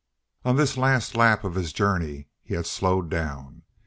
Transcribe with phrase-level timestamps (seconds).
[0.43, 3.61] On this last lap of his long journey he had slowed down.